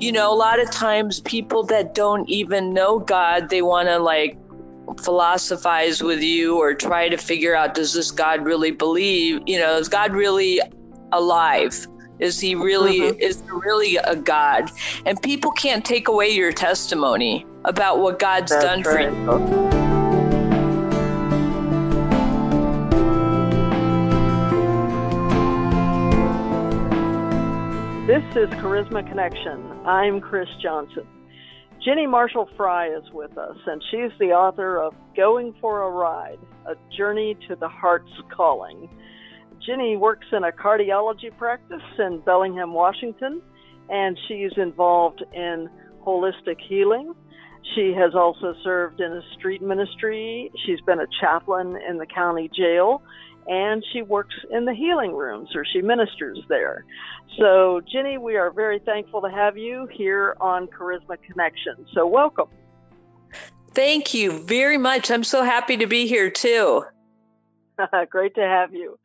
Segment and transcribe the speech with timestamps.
[0.00, 3.98] you know, a lot of times people that don't even know God, they want to
[3.98, 4.38] like
[5.02, 9.76] philosophize with you or try to figure out does this God really believe, you know,
[9.76, 10.60] is God really
[11.12, 11.86] alive?
[12.18, 13.20] Is he really mm-hmm.
[13.20, 14.70] is there really a God?
[15.06, 19.10] And people can't take away your testimony about what God's That's done right.
[19.10, 19.79] for you.
[28.20, 29.64] This is Charisma Connection.
[29.86, 31.06] I'm Chris Johnson.
[31.82, 36.38] Ginny Marshall Frye is with us, and she's the author of Going for a Ride
[36.66, 38.90] A Journey to the Heart's Calling.
[39.64, 43.40] Ginny works in a cardiology practice in Bellingham, Washington,
[43.88, 45.70] and she's involved in
[46.06, 47.14] holistic healing.
[47.74, 50.52] She has also served in a street ministry.
[50.66, 53.02] She's been a chaplain in the county jail,
[53.50, 56.84] and she works in the healing rooms or she ministers there.
[57.36, 61.84] So, Ginny, we are very thankful to have you here on Charisma Connection.
[61.92, 62.46] So, welcome.
[63.72, 65.10] Thank you very much.
[65.10, 66.84] I'm so happy to be here too.
[68.10, 68.98] Great to have you.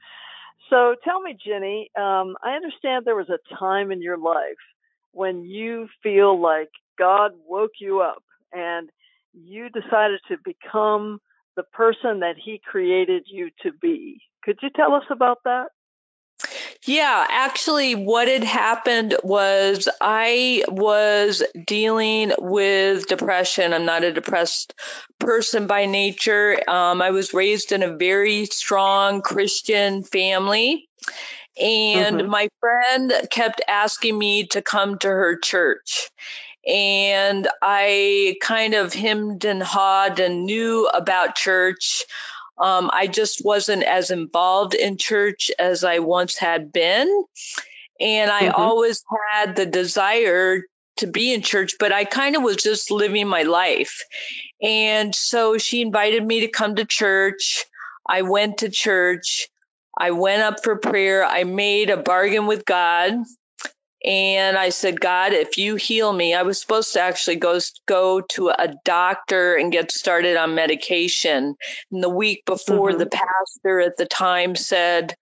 [0.70, 4.62] So, tell me, Ginny, um, I understand there was a time in your life
[5.12, 8.90] when you feel like God woke you up and
[9.34, 11.20] you decided to become
[11.56, 14.22] the person that He created you to be.
[14.46, 15.70] Could you tell us about that?
[16.86, 23.74] Yeah, actually, what had happened was I was dealing with depression.
[23.74, 24.74] I'm not a depressed
[25.20, 26.60] person by nature.
[26.70, 30.88] Um, I was raised in a very strong Christian family.
[31.60, 32.30] And mm-hmm.
[32.30, 36.12] my friend kept asking me to come to her church.
[36.68, 42.04] And I kind of hemmed and hawed and knew about church.
[42.58, 47.26] Um, I just wasn't as involved in church as I once had been.
[48.00, 48.62] And I mm-hmm.
[48.62, 50.64] always had the desire
[50.98, 54.04] to be in church, but I kind of was just living my life.
[54.62, 57.66] And so she invited me to come to church.
[58.08, 59.50] I went to church.
[59.98, 61.26] I went up for prayer.
[61.26, 63.14] I made a bargain with God
[64.06, 68.22] and I said, God, if you heal me, I was supposed to actually go go
[68.22, 71.56] to a doctor and get started on medication.
[71.92, 73.00] And the week before, mm-hmm.
[73.00, 75.16] the pastor at the time said,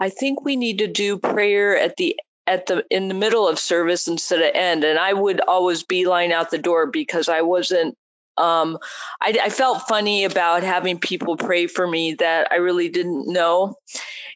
[0.00, 3.60] I think we need to do prayer at the at the in the middle of
[3.60, 4.82] service instead of end.
[4.82, 7.96] And I would always beeline out the door because I wasn't
[8.36, 8.78] um,
[9.22, 13.76] I, I, felt funny about having people pray for me that I really didn't know.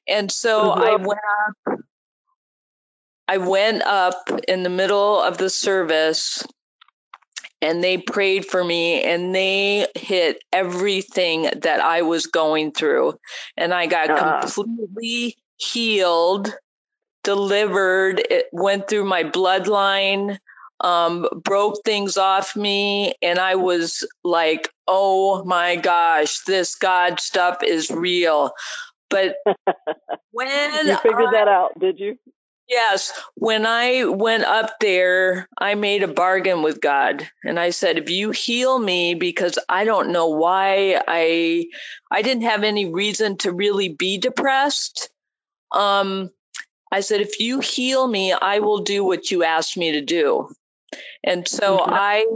[0.07, 0.81] And so mm-hmm.
[0.81, 1.19] I went
[1.69, 1.78] up
[3.29, 6.43] I went up in the middle of the service
[7.61, 13.19] and they prayed for me and they hit everything that I was going through.
[13.57, 14.41] And I got uh.
[14.41, 16.55] completely healed,
[17.23, 18.21] delivered.
[18.31, 20.39] It went through my bloodline,
[20.81, 23.15] um, broke things off me.
[23.21, 28.53] And I was like, oh my gosh, this God stuff is real.
[29.11, 29.37] But
[30.31, 32.19] when you figured I, that out, did you?
[32.69, 33.19] Yes.
[33.35, 38.11] When I went up there, I made a bargain with God and I said, if
[38.11, 41.69] you heal me, because I don't know why I,
[42.11, 45.09] I didn't have any reason to really be depressed.
[45.73, 46.31] Um,
[46.93, 50.51] I said, if you heal me, I will do what you asked me to do.
[51.25, 51.91] And so mm-hmm.
[51.93, 52.27] I,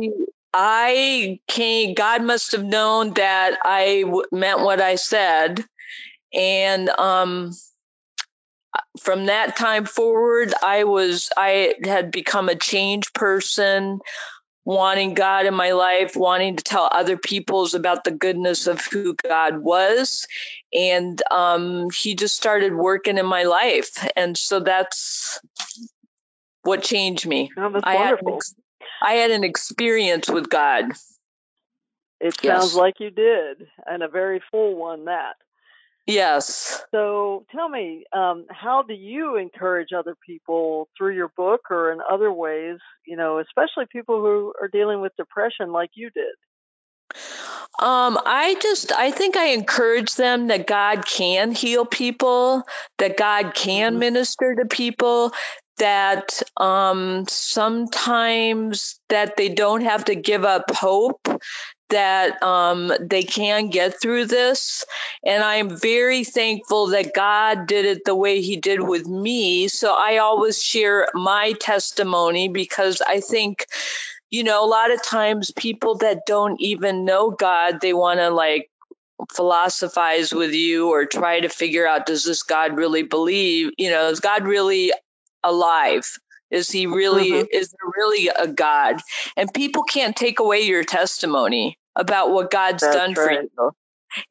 [0.54, 5.62] I came, God must have known that I w- meant what I said.
[6.32, 7.52] And, um,
[9.00, 14.00] from that time forward, I was, I had become a changed person,
[14.64, 19.14] wanting God in my life, wanting to tell other people's about the goodness of who
[19.14, 20.26] God was.
[20.72, 24.06] And um, he just started working in my life.
[24.14, 25.40] And so that's
[26.62, 27.50] what changed me.
[27.56, 28.34] Oh, that's I wonderful.
[28.34, 28.40] Had
[29.02, 30.92] I had an experience with God.
[32.20, 32.74] It sounds yes.
[32.76, 35.34] like you did, and a very full one, that.
[36.06, 36.82] Yes.
[36.92, 42.00] So tell me, um, how do you encourage other people through your book or in
[42.10, 46.34] other ways, you know, especially people who are dealing with depression like you did?
[47.78, 52.64] Um, I just, I think I encourage them that God can heal people,
[52.98, 54.00] that God can mm-hmm.
[54.00, 55.32] minister to people,
[55.78, 61.28] that um, sometimes that they don't have to give up hope
[61.92, 64.84] that um, they can get through this.
[65.24, 69.68] And I'm very thankful that God did it the way He did with me.
[69.68, 73.66] So I always share my testimony because I think,
[74.30, 78.30] you know, a lot of times people that don't even know God, they want to
[78.30, 78.70] like
[79.32, 84.08] philosophize with you or try to figure out does this God really believe, you know,
[84.08, 84.92] is God really
[85.44, 86.10] alive?
[86.50, 87.46] Is he really mm-hmm.
[87.52, 89.00] is there really a God?
[89.36, 93.50] And people can't take away your testimony about what God's That's done right.
[93.54, 93.72] for you.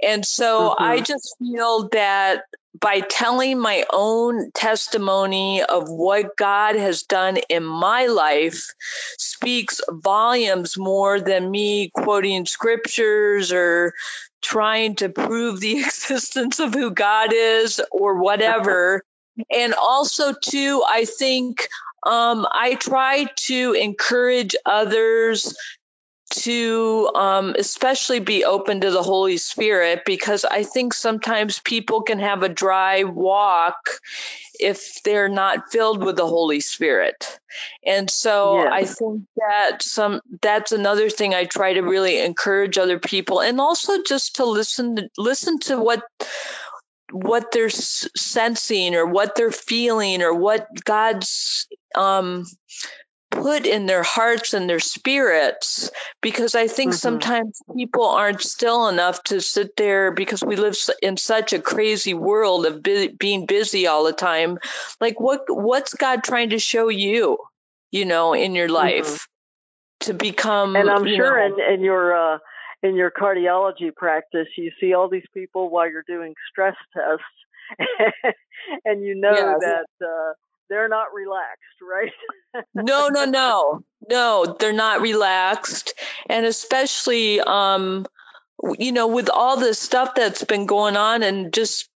[0.01, 0.83] And so mm-hmm.
[0.83, 2.43] I just feel that
[2.79, 8.73] by telling my own testimony of what God has done in my life
[9.17, 13.93] speaks volumes more than me quoting scriptures or
[14.41, 19.03] trying to prove the existence of who God is or whatever.
[19.49, 21.67] and also, too, I think
[22.05, 25.55] um, I try to encourage others
[26.31, 32.19] to um, especially be open to the Holy Spirit because I think sometimes people can
[32.19, 33.75] have a dry walk
[34.59, 37.39] if they're not filled with the Holy Spirit.
[37.85, 38.71] And so yes.
[38.71, 43.59] I think that some that's another thing I try to really encourage other people and
[43.59, 46.03] also just to listen to listen to what
[47.11, 52.45] what they're sensing or what they're feeling or what God's um
[53.31, 55.89] put in their hearts and their spirits
[56.21, 56.97] because I think mm-hmm.
[56.97, 62.13] sometimes people aren't still enough to sit there because we live in such a crazy
[62.13, 64.59] world of bu- being busy all the time.
[64.99, 67.37] Like what what's God trying to show you,
[67.89, 68.75] you know, in your mm-hmm.
[68.75, 70.11] life mm-hmm.
[70.11, 72.37] to become And I'm sure know, in, in your uh
[72.83, 78.35] in your cardiology practice you see all these people while you're doing stress tests
[78.85, 79.59] and you know yes.
[79.61, 80.33] that uh
[80.71, 82.11] they're not relaxed, right?
[82.73, 85.93] no, no, no, no, they're not relaxed,
[86.27, 88.07] and especially, um,
[88.79, 91.89] you know, with all this stuff that's been going on, and just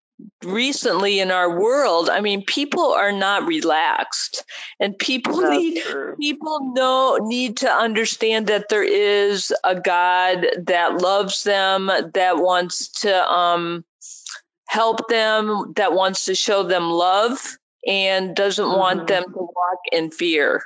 [0.46, 4.46] recently in our world i mean people are not relaxed
[4.80, 6.16] and people That's need true.
[6.18, 13.02] people know need to understand that there is a god that loves them that wants
[13.02, 13.84] to um
[14.70, 18.80] help them that wants to show them love and doesn't mm-hmm.
[18.80, 20.64] want them to walk in fear.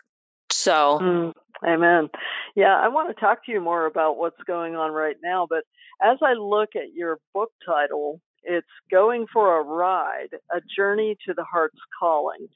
[0.51, 1.33] So, mm,
[1.68, 2.10] amen.
[2.56, 5.48] Yeah, I want to talk to you more about what's going on right now.
[5.50, 5.63] But
[6.01, 11.33] as I look at your book title, it's Going for a Ride, a journey to
[11.33, 12.48] the heart's calling.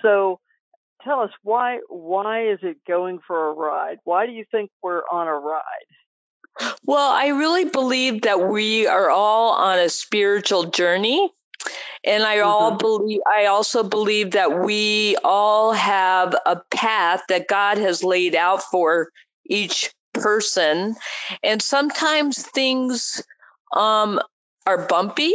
[0.00, 0.40] So,
[1.04, 3.98] tell us why why is it going for a ride?
[4.04, 6.72] Why do you think we're on a ride?
[6.84, 11.30] Well, I really believe that we are all on a spiritual journey
[12.04, 12.48] and I mm-hmm.
[12.48, 18.34] all believe I also believe that we all have a path that God has laid
[18.34, 19.10] out for
[19.46, 20.96] each person.
[21.42, 23.22] And sometimes things
[23.74, 24.20] um,
[24.66, 25.34] are bumpy.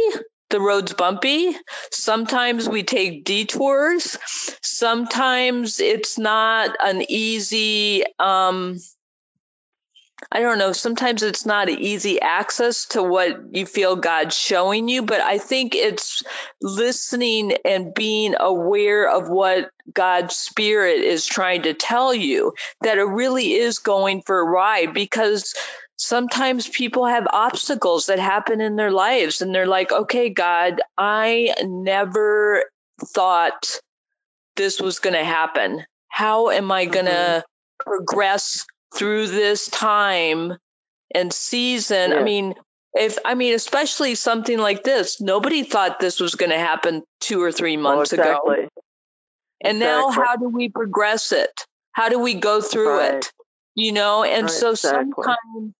[0.50, 1.54] The road's bumpy.
[1.90, 4.16] Sometimes we take detours.
[4.62, 8.78] Sometimes it's not an easy um,
[10.32, 15.02] I don't know, sometimes it's not easy access to what you feel God's showing you,
[15.02, 16.22] but I think it's
[16.60, 23.04] listening and being aware of what God's spirit is trying to tell you that it
[23.04, 25.54] really is going for a ride because
[25.96, 31.54] sometimes people have obstacles that happen in their lives and they're like, okay, God, I
[31.64, 32.64] never
[33.04, 33.80] thought
[34.56, 35.84] this was going to happen.
[36.08, 37.90] How am I going to mm-hmm.
[37.90, 40.56] progress through this time
[41.14, 42.10] and season.
[42.10, 42.18] Yeah.
[42.18, 42.54] I mean,
[42.94, 47.42] if I mean, especially something like this, nobody thought this was going to happen two
[47.42, 48.58] or three months oh, exactly.
[48.58, 48.68] ago.
[49.62, 49.80] And exactly.
[49.80, 51.66] now, how do we progress it?
[51.92, 53.14] How do we go through right.
[53.14, 53.32] it?
[53.74, 55.12] You know, and right, so exactly.
[55.16, 55.74] sometimes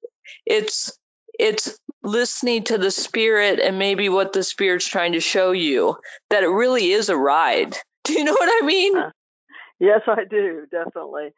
[0.47, 0.99] it's
[1.39, 5.97] it's listening to the spirit and maybe what the spirit's trying to show you
[6.31, 7.77] that it really is a ride.
[8.05, 8.97] Do you know what I mean?
[8.97, 9.11] Uh,
[9.79, 11.33] yes, I do, definitely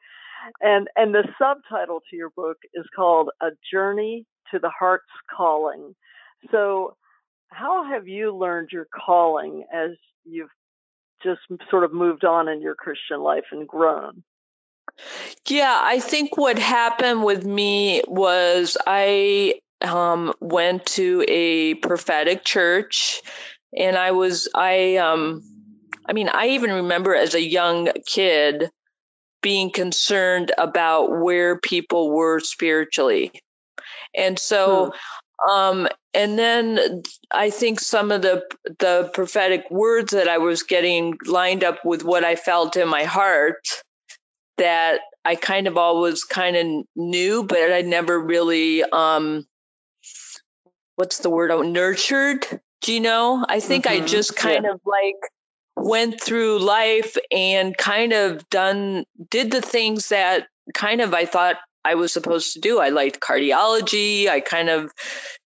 [0.60, 5.04] and and the subtitle to your book is called A Journey to the Heart's
[5.34, 5.94] Calling.
[6.50, 6.96] So,
[7.48, 9.90] how have you learned your calling as
[10.24, 10.50] you've
[11.22, 14.22] just sort of moved on in your Christian life and grown?
[15.46, 23.22] Yeah, I think what happened with me was I um, went to a prophetic church,
[23.76, 25.42] and I was I um,
[26.06, 28.70] I mean I even remember as a young kid
[29.42, 33.32] being concerned about where people were spiritually.
[34.14, 34.92] And so,
[35.44, 35.50] hmm.
[35.50, 38.42] um, and then I think some of the
[38.78, 43.04] the prophetic words that I was getting lined up with what I felt in my
[43.04, 43.66] heart
[44.58, 49.46] that I kind of always kind of knew, but I never really um,
[50.96, 51.50] what's the word?
[51.50, 52.46] Oh, nurtured.
[52.82, 53.44] Do you know?
[53.48, 54.02] I think mm-hmm.
[54.02, 54.72] I just kind yeah.
[54.72, 55.16] of like
[55.80, 61.56] went through life and kind of done did the things that kind of I thought
[61.84, 62.78] I was supposed to do.
[62.78, 64.28] I liked cardiology.
[64.28, 64.92] I kind of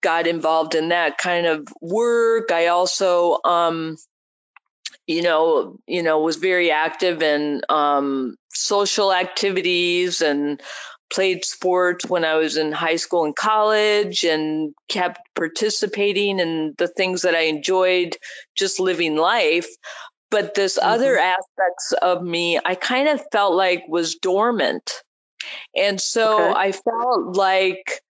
[0.03, 2.51] got involved in that kind of work.
[2.51, 3.97] I also um
[5.07, 10.63] you know, you know, was very active in um, social activities and
[11.13, 16.89] played sports when I was in high school and college and kept participating in the
[16.89, 18.17] things that I enjoyed
[18.57, 19.69] just living life.
[20.35, 20.89] But this mm-hmm.
[20.89, 24.91] other aspects of me, I kind of felt like was dormant.
[25.77, 26.59] And so okay.
[26.59, 28.01] I felt like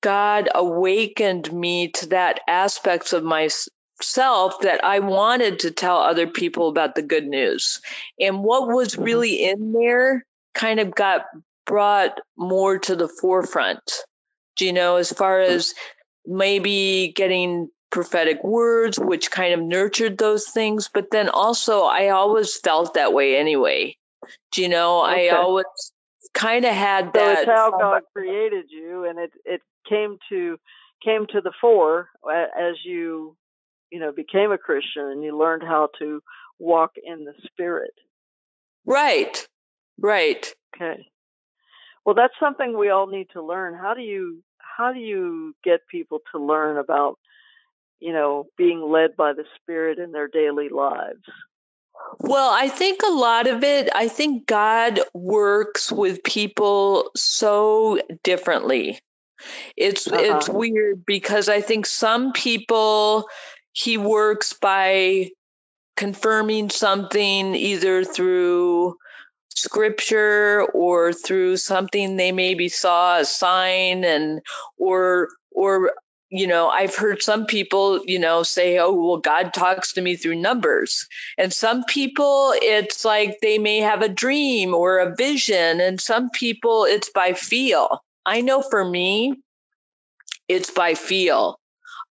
[0.00, 6.68] God awakened me to that aspects of myself that I wanted to tell other people
[6.68, 7.80] about the good news.
[8.20, 9.02] And what was mm-hmm.
[9.02, 10.24] really in there
[10.54, 11.24] kind of got
[11.66, 13.90] brought more to the forefront.
[14.54, 15.74] Do you know, as far as
[16.24, 22.56] maybe getting prophetic words, which kind of nurtured those things, but then also I always
[22.56, 23.96] felt that way anyway.
[24.50, 25.30] Do you know, okay.
[25.30, 25.66] I always
[26.34, 27.38] kind of had so that.
[27.42, 30.58] it's how God created you, and it it came to
[31.04, 33.36] came to the fore as you
[33.90, 36.22] you know became a Christian and you learned how to
[36.58, 37.94] walk in the Spirit.
[38.86, 39.46] Right.
[39.98, 40.52] Right.
[40.74, 41.06] Okay.
[42.04, 43.74] Well, that's something we all need to learn.
[43.74, 44.42] How do you
[44.76, 47.18] how do you get people to learn about
[48.02, 51.22] you know being led by the Spirit in their daily lives?
[52.18, 58.98] Well, I think a lot of it, I think God works with people so differently.
[59.76, 60.20] It's uh-huh.
[60.20, 63.28] it's weird because I think some people
[63.72, 65.30] he works by
[65.96, 68.96] confirming something either through
[69.54, 74.40] scripture or through something they maybe saw a sign and
[74.78, 75.92] or or
[76.32, 80.16] you know i've heard some people you know say oh well god talks to me
[80.16, 81.06] through numbers.
[81.36, 86.30] And some people it's like they may have a dream or a vision and some
[86.30, 88.02] people it's by feel.
[88.24, 89.34] I know for me
[90.48, 91.58] it's by feel.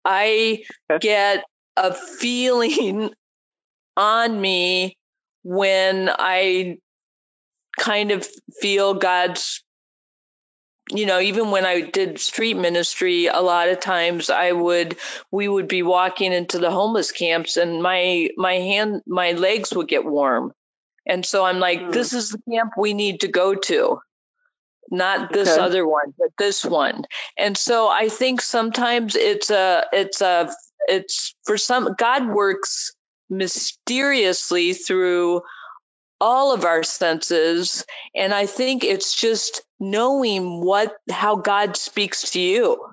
[0.03, 0.63] I
[0.99, 1.45] get
[1.77, 3.11] a feeling
[3.97, 4.97] on me
[5.43, 6.77] when i
[7.77, 8.27] kind of
[8.59, 9.63] feel God's
[10.91, 14.97] you know even when i did street ministry a lot of times i would
[15.31, 19.87] we would be walking into the homeless camps and my my hand my legs would
[19.87, 20.51] get warm
[21.05, 21.91] and so i'm like mm.
[21.91, 23.99] this is the camp we need to go to
[24.91, 25.61] not this okay.
[25.61, 27.03] other one but this one
[27.37, 30.51] and so i think sometimes it's a it's a
[30.87, 32.93] it's for some god works
[33.29, 35.41] mysteriously through
[36.19, 37.85] all of our senses.
[38.15, 42.85] And I think it's just knowing what, how God speaks to you.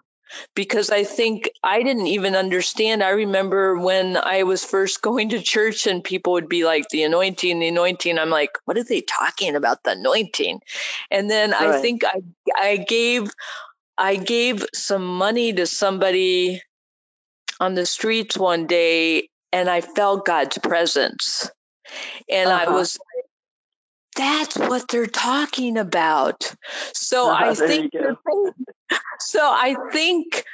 [0.54, 3.02] Because I think I didn't even understand.
[3.02, 7.04] I remember when I was first going to church and people would be like, the
[7.04, 8.18] anointing, the anointing.
[8.18, 10.60] I'm like, what are they talking about, the anointing?
[11.10, 11.68] And then right.
[11.68, 12.22] I think I,
[12.56, 13.30] I gave,
[13.96, 16.60] I gave some money to somebody
[17.60, 21.50] on the streets one day and I felt God's presence.
[22.28, 22.64] And uh-huh.
[22.68, 22.98] I was
[24.16, 26.54] that's what they're talking about.
[26.92, 27.92] So I think
[29.20, 30.44] so I think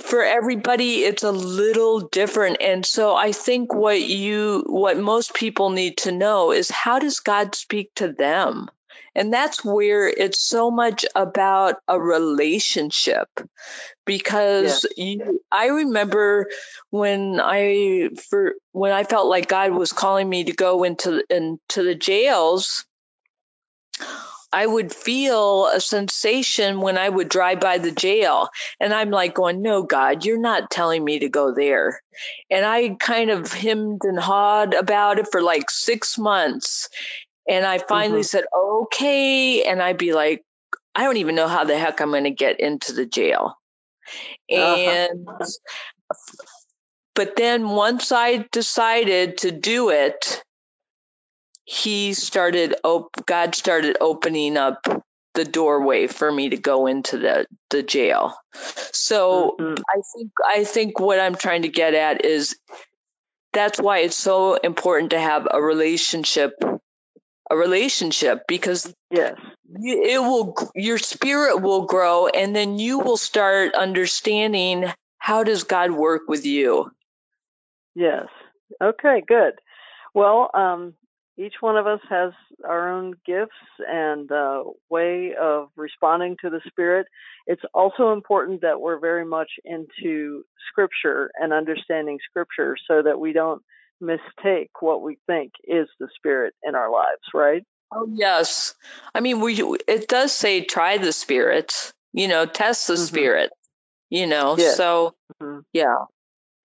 [0.00, 5.70] for everybody it's a little different and so I think what you what most people
[5.70, 8.68] need to know is how does God speak to them?
[9.16, 13.28] And that's where it's so much about a relationship
[14.04, 16.50] because you, I remember
[16.90, 21.82] when I for when I felt like God was calling me to go into into
[21.82, 22.84] the jails
[24.52, 28.48] I would feel a sensation when I would drive by the jail.
[28.80, 32.00] And I'm like going, no, God, you're not telling me to go there.
[32.50, 36.88] And I kind of hemmed and hawed about it for like six months.
[37.48, 38.24] And I finally mm-hmm.
[38.24, 39.64] said, okay.
[39.64, 40.44] And I'd be like,
[40.94, 43.56] I don't even know how the heck I'm going to get into the jail.
[44.52, 44.76] Uh-huh.
[44.76, 46.14] And, uh-huh.
[47.14, 50.42] but then once I decided to do it,
[51.64, 54.86] he started, op- God started opening up
[55.34, 58.34] the doorway for me to go into the, the jail.
[58.54, 59.74] So mm-hmm.
[59.88, 62.56] I think, I think what I'm trying to get at is
[63.52, 66.52] that's why it's so important to have a relationship
[67.50, 69.34] a relationship because yes.
[69.74, 74.84] it will your spirit will grow and then you will start understanding
[75.18, 76.90] how does god work with you.
[77.94, 78.26] Yes.
[78.82, 79.54] Okay good.
[80.14, 80.94] Well um,
[81.38, 82.32] each one of us has
[82.64, 83.52] our own gifts
[83.86, 87.06] and uh, way of responding to the spirit.
[87.46, 93.32] It's also important that we're very much into scripture and understanding scripture so that we
[93.32, 93.62] don't
[94.00, 97.62] mistake what we think is the spirit in our lives, right?
[97.92, 98.74] Oh yes.
[99.14, 99.54] I mean, we
[99.86, 103.02] it does say try the spirits, you know, test the mm-hmm.
[103.02, 103.50] spirit,
[104.10, 104.56] you know.
[104.58, 104.76] Yes.
[104.76, 105.60] So mm-hmm.
[105.72, 106.04] yeah.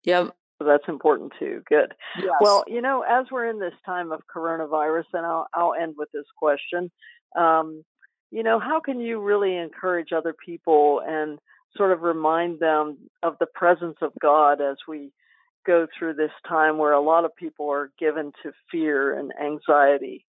[0.04, 0.36] Yep.
[0.60, 1.62] So that's important too.
[1.68, 1.94] Good.
[2.18, 2.30] Yes.
[2.40, 6.10] Well, you know, as we're in this time of coronavirus, and I'll, I'll end with
[6.12, 6.92] this question.
[7.36, 7.84] Um,
[8.32, 11.40] you know, how can you really encourage other people and
[11.76, 15.12] sort of remind them of the presence of God as we
[15.65, 20.25] go through this time where a lot of people are given to fear and anxiety?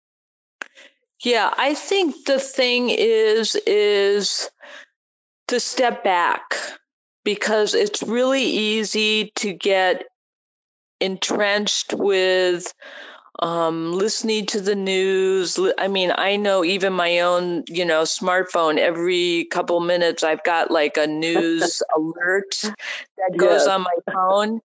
[1.23, 4.49] Yeah, I think the thing is is
[5.47, 6.55] to step back
[7.23, 10.05] because it's really easy to get
[10.99, 12.73] entrenched with
[13.39, 15.59] um, listening to the news.
[15.77, 20.71] I mean, I know even my own, you know, smartphone, every couple minutes, I've got
[20.71, 23.67] like a news alert that goes yes.
[23.67, 24.61] on my phone.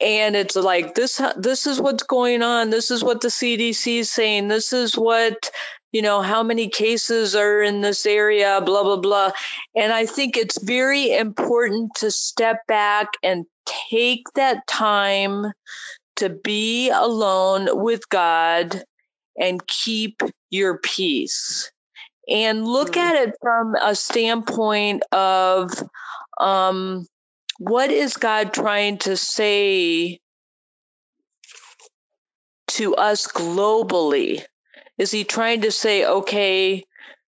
[0.00, 1.22] And it's like this.
[1.36, 2.70] This is what's going on.
[2.70, 4.48] This is what the CDC is saying.
[4.48, 5.50] This is what
[5.94, 9.30] you know, how many cases are in this area, blah, blah, blah.
[9.76, 13.46] And I think it's very important to step back and
[13.88, 15.52] take that time
[16.16, 18.82] to be alone with God
[19.38, 20.20] and keep
[20.50, 21.70] your peace.
[22.28, 22.98] And look mm-hmm.
[22.98, 25.70] at it from a standpoint of
[26.40, 27.06] um,
[27.58, 30.20] what is God trying to say
[32.68, 34.42] to us globally?
[34.98, 36.84] Is he trying to say, okay,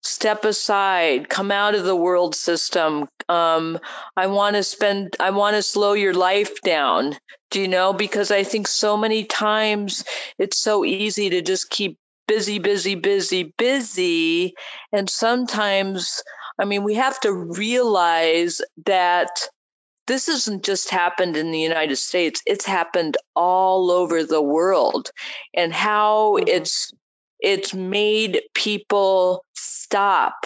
[0.02, 3.08] step aside, come out of the world system?
[3.28, 3.78] Um,
[4.16, 7.16] I want to spend, I want to slow your life down.
[7.50, 7.92] Do you know?
[7.92, 10.04] Because I think so many times
[10.38, 14.54] it's so easy to just keep busy, busy, busy, busy.
[14.92, 16.22] And sometimes,
[16.58, 19.48] I mean, we have to realize that
[20.08, 25.10] this hasn't just happened in the United States, it's happened all over the world.
[25.54, 26.48] And how mm-hmm.
[26.48, 26.92] it's
[27.40, 30.44] it's made people stop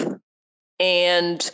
[0.79, 1.51] and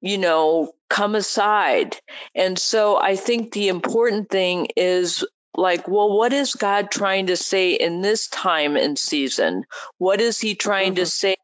[0.00, 1.96] you know come aside
[2.34, 5.24] and so i think the important thing is
[5.56, 9.64] like well what is god trying to say in this time and season
[9.98, 11.02] what is he trying mm-hmm.
[11.02, 11.36] to say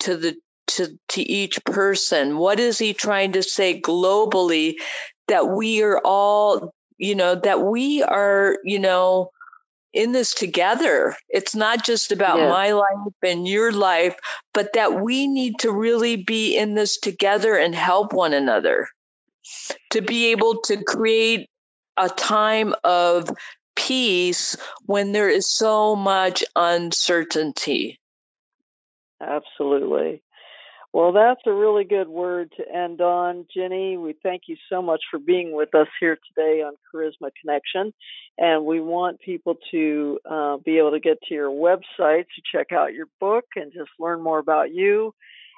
[0.00, 4.76] to the to to each person what is he trying to say globally
[5.28, 9.30] that we are all you know that we are you know
[9.94, 11.14] in this together.
[11.28, 12.48] It's not just about yeah.
[12.48, 14.16] my life and your life,
[14.52, 18.88] but that we need to really be in this together and help one another
[19.90, 21.48] to be able to create
[21.96, 23.30] a time of
[23.76, 28.00] peace when there is so much uncertainty.
[29.20, 30.22] Absolutely.
[30.94, 33.46] Well, that's a really good word to end on.
[33.52, 37.92] Ginny, we thank you so much for being with us here today on Charisma Connection.
[38.38, 42.70] And we want people to uh, be able to get to your website to check
[42.70, 45.12] out your book and just learn more about you.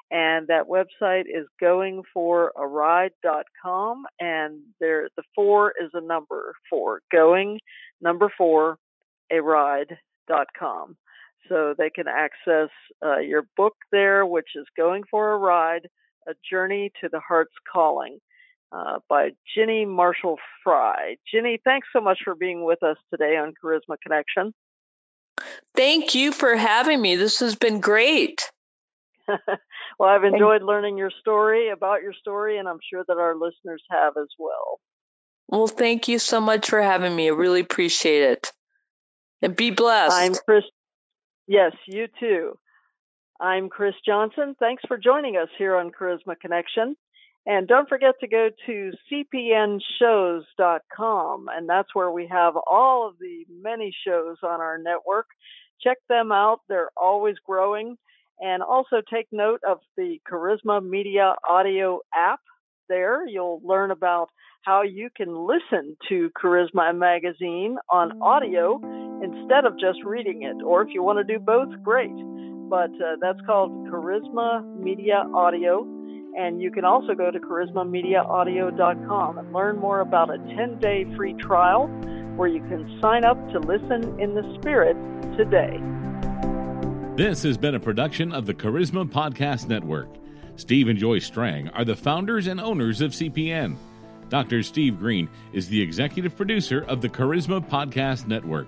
[0.09, 4.05] And that website is going4aride.com.
[4.19, 7.59] And there, the four is a number for going,
[8.01, 8.79] number four,
[9.31, 10.97] a ride.com
[11.49, 12.69] so they can access
[13.05, 15.87] uh, your book there, which is Going for a Ride
[16.27, 18.19] A Journey to the Heart's Calling
[18.71, 21.17] uh, by Ginny Marshall Frye.
[21.31, 24.53] Ginny, thanks so much for being with us today on Charisma Connection.
[25.75, 27.15] Thank you for having me.
[27.15, 28.49] This has been great.
[29.27, 33.83] well, I've enjoyed learning your story, about your story, and I'm sure that our listeners
[33.91, 34.79] have as well.
[35.49, 37.27] Well, thank you so much for having me.
[37.27, 38.51] I really appreciate it.
[39.41, 40.15] And be blessed.
[40.15, 40.63] I'm Chris
[41.47, 42.59] Yes, you too.
[43.39, 44.55] I'm Chris Johnson.
[44.59, 46.95] Thanks for joining us here on Charisma Connection.
[47.45, 53.45] And don't forget to go to cpnshows.com, and that's where we have all of the
[53.49, 55.27] many shows on our network.
[55.81, 57.97] Check them out, they're always growing.
[58.41, 62.41] And also take note of the Charisma Media Audio app
[62.89, 63.25] there.
[63.25, 64.29] You'll learn about
[64.63, 68.81] how you can listen to Charisma Magazine on audio
[69.23, 70.63] instead of just reading it.
[70.63, 72.15] Or if you want to do both, great.
[72.69, 75.87] But uh, that's called Charisma Media Audio.
[76.37, 81.33] And you can also go to charismamediaaudio.com and learn more about a 10 day free
[81.33, 81.87] trial
[82.35, 84.95] where you can sign up to listen in the Spirit
[85.37, 85.81] today.
[87.15, 90.07] This has been a production of the Charisma Podcast Network.
[90.55, 93.75] Steve and Joy Strang are the founders and owners of CPN.
[94.29, 94.61] Dr.
[94.61, 98.67] Steve Greene is the executive producer of the Charisma Podcast Network.